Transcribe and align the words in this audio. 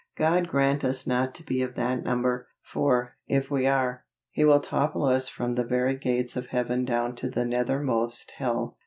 God 0.17 0.47
grant 0.47 0.83
us 0.83 1.05
not 1.05 1.35
to 1.35 1.43
be 1.43 1.61
of 1.61 1.75
that 1.75 2.01
number, 2.03 2.47
for, 2.63 3.17
if 3.27 3.51
we 3.51 3.67
are, 3.67 4.03
He 4.31 4.43
will 4.43 4.59
topple 4.59 5.03
us 5.03 5.29
from 5.29 5.53
the 5.53 5.63
very 5.63 5.95
gates 5.95 6.35
of 6.35 6.47
Heaven 6.47 6.85
down 6.85 7.13
to 7.17 7.29
the 7.29 7.45
nethermost 7.45 8.31
hell. 8.37 8.79